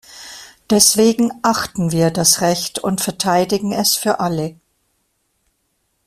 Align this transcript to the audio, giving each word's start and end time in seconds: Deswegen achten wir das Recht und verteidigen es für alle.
Deswegen 0.71 1.31
achten 1.43 1.91
wir 1.91 2.09
das 2.09 2.41
Recht 2.41 2.79
und 2.79 3.01
verteidigen 3.01 3.71
es 3.71 3.93
für 3.95 4.19
alle. 4.19 4.55